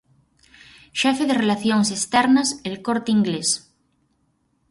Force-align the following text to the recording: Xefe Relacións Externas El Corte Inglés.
Xefe 0.99 1.25
Relacións 1.43 1.87
Externas 1.97 2.49
El 2.69 2.75
Corte 2.87 3.09
Inglés. 3.17 3.49